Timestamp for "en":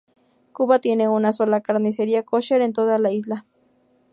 2.63-2.73